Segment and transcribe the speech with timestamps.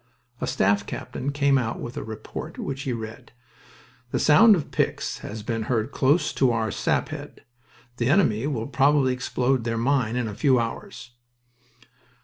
[0.41, 3.33] A staff captain came out with a report, which he read:
[4.09, 7.43] "The sound of picks has been heard close to our sap head.
[7.97, 11.11] The enemy will probably explode their mine in a few hours."